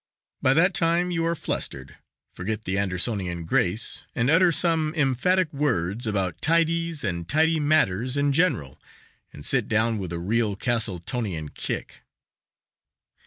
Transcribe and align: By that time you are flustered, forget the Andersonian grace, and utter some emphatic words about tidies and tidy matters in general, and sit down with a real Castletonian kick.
By 0.41 0.55
that 0.55 0.73
time 0.73 1.11
you 1.11 1.23
are 1.27 1.35
flustered, 1.35 1.97
forget 2.33 2.63
the 2.65 2.75
Andersonian 2.75 3.45
grace, 3.45 4.01
and 4.15 4.31
utter 4.31 4.51
some 4.51 4.95
emphatic 4.95 5.53
words 5.53 6.07
about 6.07 6.41
tidies 6.41 7.03
and 7.03 7.29
tidy 7.29 7.59
matters 7.59 8.17
in 8.17 8.33
general, 8.33 8.81
and 9.31 9.45
sit 9.45 9.67
down 9.67 9.99
with 9.99 10.11
a 10.11 10.17
real 10.17 10.55
Castletonian 10.55 11.49
kick. 11.49 12.01